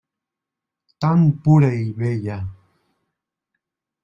[1.05, 2.39] Tan pura i bella!